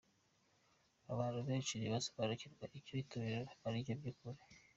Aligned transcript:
Abantu 1.13 1.39
benshi 1.47 1.73
ntibasobanukirwa 1.75 2.65
icyo 2.79 2.93
itorero 3.03 3.45
ari 3.67 3.77
cyo 3.85 3.93
by’ukuri. 3.99 4.39